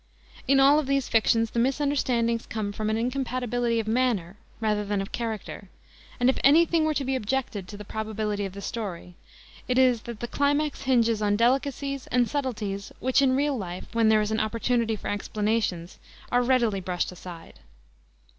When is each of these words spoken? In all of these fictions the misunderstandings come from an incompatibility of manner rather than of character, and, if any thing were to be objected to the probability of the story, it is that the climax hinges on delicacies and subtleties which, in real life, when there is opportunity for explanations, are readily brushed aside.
In 0.47 0.59
all 0.59 0.79
of 0.79 0.87
these 0.87 1.07
fictions 1.07 1.51
the 1.51 1.59
misunderstandings 1.59 2.47
come 2.47 2.71
from 2.71 2.89
an 2.89 2.97
incompatibility 2.97 3.79
of 3.79 3.87
manner 3.87 4.35
rather 4.59 4.83
than 4.83 4.99
of 4.99 5.11
character, 5.11 5.69
and, 6.19 6.27
if 6.27 6.39
any 6.43 6.65
thing 6.65 6.85
were 6.85 6.93
to 6.95 7.05
be 7.05 7.15
objected 7.15 7.67
to 7.67 7.77
the 7.77 7.85
probability 7.85 8.43
of 8.43 8.53
the 8.53 8.61
story, 8.63 9.13
it 9.67 9.77
is 9.77 10.01
that 10.09 10.19
the 10.19 10.27
climax 10.27 10.81
hinges 10.81 11.21
on 11.21 11.35
delicacies 11.35 12.07
and 12.07 12.27
subtleties 12.27 12.91
which, 12.99 13.21
in 13.21 13.35
real 13.35 13.55
life, 13.55 13.93
when 13.93 14.09
there 14.09 14.21
is 14.21 14.31
opportunity 14.31 14.95
for 14.95 15.07
explanations, 15.07 15.99
are 16.31 16.41
readily 16.41 16.79
brushed 16.79 17.11
aside. 17.11 17.59